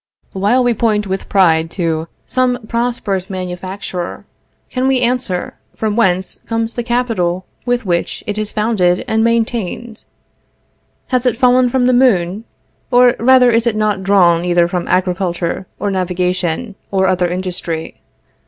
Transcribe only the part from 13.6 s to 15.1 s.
it not drawn either from